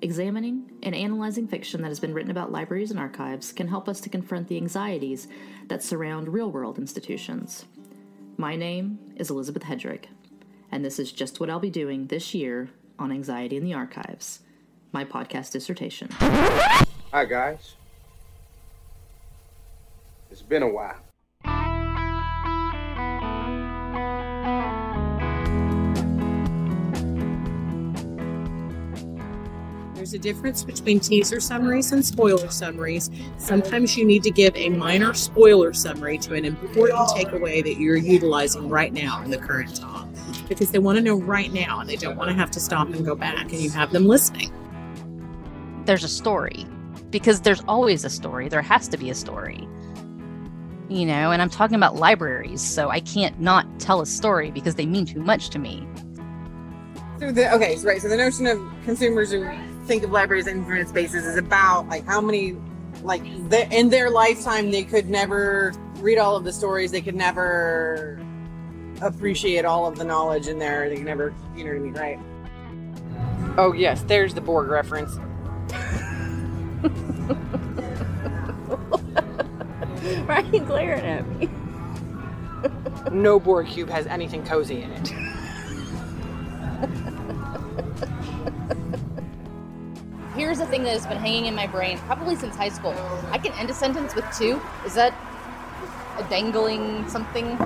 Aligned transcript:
Examining 0.00 0.70
and 0.82 0.94
analyzing 0.94 1.48
fiction 1.48 1.82
that 1.82 1.88
has 1.88 1.98
been 1.98 2.14
written 2.14 2.30
about 2.30 2.52
libraries 2.52 2.90
and 2.90 3.00
archives 3.00 3.52
can 3.52 3.68
help 3.68 3.88
us 3.88 4.00
to 4.00 4.08
confront 4.08 4.48
the 4.48 4.56
anxieties 4.56 5.26
that 5.66 5.82
surround 5.82 6.28
real 6.28 6.50
world 6.50 6.78
institutions. 6.78 7.64
My 8.36 8.54
name 8.54 8.98
is 9.16 9.30
Elizabeth 9.30 9.64
Hedrick, 9.64 10.04
and 10.70 10.84
this 10.84 11.00
is 11.00 11.10
just 11.10 11.40
what 11.40 11.50
I'll 11.50 11.58
be 11.58 11.70
doing 11.70 12.06
this 12.06 12.32
year 12.34 12.70
on 12.98 13.10
Anxiety 13.10 13.56
in 13.56 13.64
the 13.64 13.74
Archives, 13.74 14.40
my 14.92 15.04
podcast 15.04 15.50
dissertation. 15.52 16.08
Hi, 16.12 17.24
guys. 17.24 17.74
It's 20.30 20.42
been 20.42 20.62
a 20.62 20.68
while. 20.68 21.07
There's 30.08 30.14
a 30.14 30.18
difference 30.20 30.64
between 30.64 31.00
teaser 31.00 31.38
summaries 31.38 31.92
and 31.92 32.02
spoiler 32.02 32.48
summaries. 32.48 33.10
Sometimes 33.36 33.94
you 33.94 34.06
need 34.06 34.22
to 34.22 34.30
give 34.30 34.56
a 34.56 34.70
minor 34.70 35.12
spoiler 35.12 35.74
summary 35.74 36.16
to 36.16 36.32
an 36.32 36.46
important 36.46 36.98
takeaway 37.10 37.62
that 37.62 37.78
you're 37.78 37.98
utilizing 37.98 38.70
right 38.70 38.90
now 38.90 39.22
in 39.22 39.30
the 39.30 39.36
current 39.36 39.76
talk 39.76 40.08
because 40.48 40.70
they 40.70 40.78
want 40.78 40.96
to 40.96 41.04
know 41.04 41.16
right 41.16 41.52
now 41.52 41.80
and 41.80 41.90
they 41.90 41.96
don't 41.96 42.16
want 42.16 42.30
to 42.30 42.34
have 42.34 42.50
to 42.52 42.58
stop 42.58 42.88
and 42.88 43.04
go 43.04 43.14
back 43.14 43.52
and 43.52 43.60
you 43.60 43.68
have 43.68 43.92
them 43.92 44.06
listening. 44.06 44.50
There's 45.84 46.04
a 46.04 46.08
story 46.08 46.64
because 47.10 47.42
there's 47.42 47.62
always 47.68 48.02
a 48.02 48.10
story. 48.10 48.48
There 48.48 48.62
has 48.62 48.88
to 48.88 48.96
be 48.96 49.10
a 49.10 49.14
story. 49.14 49.68
You 50.88 51.04
know, 51.04 51.32
and 51.32 51.42
I'm 51.42 51.50
talking 51.50 51.76
about 51.76 51.96
libraries, 51.96 52.62
so 52.62 52.88
I 52.88 53.00
can't 53.00 53.38
not 53.42 53.66
tell 53.78 54.00
a 54.00 54.06
story 54.06 54.52
because 54.52 54.76
they 54.76 54.86
mean 54.86 55.04
too 55.04 55.20
much 55.20 55.50
to 55.50 55.58
me. 55.58 55.86
So 57.20 57.30
the 57.30 57.52
okay, 57.54 57.76
so 57.76 57.86
right. 57.86 58.00
So 58.00 58.08
the 58.08 58.16
notion 58.16 58.46
of 58.46 58.58
consumers 58.84 59.32
who 59.32 59.44
think 59.88 60.04
of 60.04 60.10
libraries 60.12 60.46
and 60.46 60.58
infinite 60.58 60.88
spaces 60.88 61.24
is 61.24 61.36
about 61.38 61.88
like 61.88 62.04
how 62.04 62.20
many, 62.20 62.56
like 63.02 63.22
the, 63.48 63.66
in 63.74 63.88
their 63.88 64.10
lifetime 64.10 64.70
they 64.70 64.84
could 64.84 65.08
never 65.08 65.72
read 65.96 66.18
all 66.18 66.36
of 66.36 66.44
the 66.44 66.52
stories. 66.52 66.92
They 66.92 67.00
could 67.00 67.16
never 67.16 68.20
appreciate 69.00 69.64
all 69.64 69.86
of 69.86 69.96
the 69.96 70.04
knowledge 70.04 70.46
in 70.46 70.58
there. 70.58 70.90
They 70.90 70.96
could 70.96 71.06
never, 71.06 71.34
you 71.56 71.64
know 71.64 71.70
what 71.70 71.76
I 71.76 71.80
mean, 71.80 71.94
right? 71.94 72.18
Oh 73.56 73.72
yes, 73.72 74.02
there's 74.02 74.34
the 74.34 74.42
Borg 74.42 74.68
reference. 74.68 75.16
Why 80.26 80.42
are 80.42 80.44
you 80.54 80.60
glaring 80.60 81.04
at 81.04 81.26
me? 81.26 81.48
no 83.10 83.40
Borg 83.40 83.68
cube 83.68 83.88
has 83.88 84.06
anything 84.06 84.44
cozy 84.44 84.82
in 84.82 84.92
it. 84.92 85.10
Here's 90.48 90.60
a 90.60 90.66
thing 90.66 90.82
that 90.84 90.94
has 90.94 91.06
been 91.06 91.18
hanging 91.18 91.44
in 91.44 91.54
my 91.54 91.66
brain 91.66 91.98
probably 92.06 92.34
since 92.34 92.56
high 92.56 92.70
school. 92.70 92.94
I 93.30 93.36
can 93.36 93.52
end 93.58 93.68
a 93.68 93.74
sentence 93.74 94.14
with 94.14 94.24
two. 94.34 94.58
Is 94.86 94.94
that 94.94 95.12
a 96.16 96.26
dangling 96.30 97.06
something? 97.06 97.58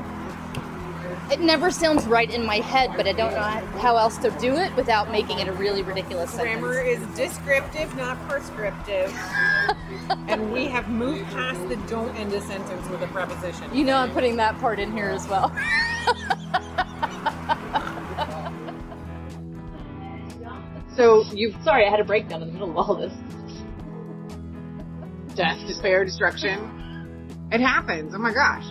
It 1.31 1.39
never 1.39 1.71
sounds 1.71 2.09
right 2.09 2.29
in 2.29 2.45
my 2.45 2.57
head, 2.57 2.91
but 2.97 3.07
I 3.07 3.13
don't 3.13 3.35
know 3.35 3.79
how 3.79 3.97
else 3.97 4.19
to 4.19 4.31
do 4.31 4.57
it 4.57 4.75
without 4.75 5.13
making 5.13 5.39
it 5.39 5.47
a 5.47 5.53
really 5.53 5.85
ridiculous 5.85 6.33
sentence. 6.33 6.61
Grammar 6.61 6.81
is 6.81 7.01
descriptive, 7.15 7.97
not 7.97 8.19
prescriptive. 8.29 9.17
and 10.27 10.53
we 10.53 10.67
have 10.67 10.89
moved 10.89 11.31
past 11.31 11.61
the 11.69 11.77
don't 11.89 12.13
end 12.17 12.33
a 12.33 12.41
sentence 12.41 12.89
with 12.89 13.01
a 13.01 13.07
preposition. 13.07 13.73
You 13.73 13.85
know, 13.85 13.99
I'm 13.99 14.11
putting 14.11 14.35
that 14.39 14.59
part 14.59 14.81
in 14.81 14.91
here 14.91 15.11
as 15.11 15.29
well. 15.29 15.55
So 20.97 21.25
you 21.33 21.55
Sorry, 21.65 21.87
I 21.87 21.91
had 21.91 22.01
a 22.01 22.05
breakdown 22.05 22.43
in 22.43 22.49
the 22.49 22.53
middle 22.53 22.71
of 22.71 22.77
all 22.77 22.95
this. 22.95 23.13
death, 25.35 25.59
despair, 25.67 26.05
destruction. 26.05 27.49
It 27.51 27.61
happens. 27.61 28.15
Oh 28.15 28.19
my 28.19 28.33
gosh. 28.33 28.65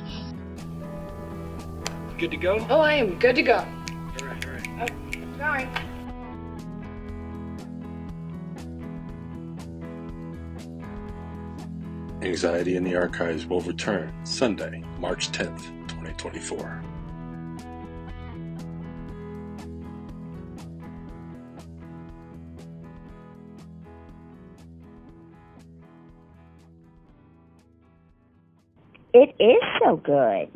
Good 2.19 2.31
to 2.31 2.37
go? 2.37 2.65
Oh, 2.69 2.81
I 2.81 2.93
am 2.93 3.17
good 3.17 3.35
to 3.35 3.41
go. 3.41 3.55
All 3.55 4.27
right, 4.27 4.45
all 4.45 4.51
right. 4.51 4.91
Oh, 4.91 5.37
Going. 5.37 5.69
Anxiety 12.21 12.75
in 12.75 12.83
the 12.83 12.95
Archives 12.95 13.47
will 13.47 13.61
return 13.61 14.13
Sunday, 14.23 14.83
March 14.99 15.31
10th, 15.31 15.65
2024. 15.87 16.83
It 29.13 29.35
is 29.39 29.61
so 29.83 29.97
good. 29.97 30.49